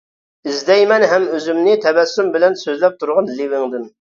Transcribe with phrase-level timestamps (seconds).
[0.51, 3.89] ئىزدەيمەن ھەم ئۆزۈمنى تەبەسسۇم بىلەن سۆزلەپ تۇرغان لېۋىڭدىن.